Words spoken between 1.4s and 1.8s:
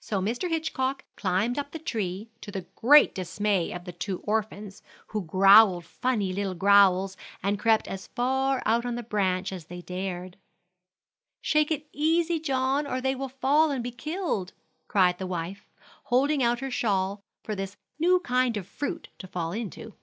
up the